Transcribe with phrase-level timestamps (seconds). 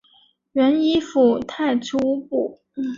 [0.53, 2.59] 原依附泰赤乌部。